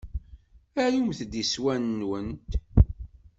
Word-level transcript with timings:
Arumt-d 0.83 1.33
iswan-nwent. 1.41 2.49